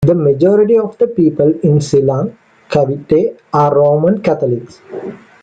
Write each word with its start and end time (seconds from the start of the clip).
The 0.03 0.15
majority 0.15 0.79
of 0.79 0.97
the 0.97 1.05
people 1.05 1.53
in 1.59 1.79
Silang, 1.79 2.35
Cavite 2.71 3.37
are 3.53 3.75
Roman 3.77 4.19
Catholics. 4.19 4.81